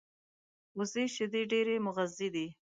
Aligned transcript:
وزې 0.77 1.05
شیدې 1.15 1.41
ډېرې 1.51 1.75
مغذي 1.85 2.27
دي 2.35 2.47